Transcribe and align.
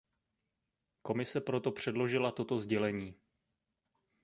Komise 1.01 1.41
proto 1.41 1.71
předložila 1.71 2.31
toto 2.31 2.59
sdělení. 2.59 3.15